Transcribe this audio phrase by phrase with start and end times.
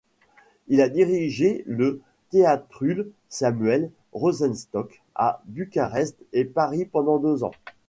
[0.67, 2.01] Il a dirigé le
[2.31, 7.51] Theatrul Samuel Rosenstock à Bucarest et Paris pendant deux ans.